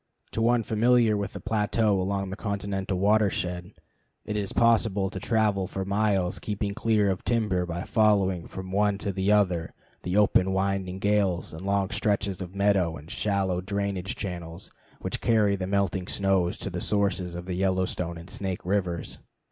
[0.31, 3.71] To one familiar with the plateau along the continental watershed
[4.25, 8.97] it is possible to travel for miles keeping clear of timber by following from one
[8.97, 14.15] to the other the open, winding glades and long stretches of meadows and shallow drainage
[14.15, 19.19] channels which carry the melting snows to the sources of the Yellowstone and Snake rivers.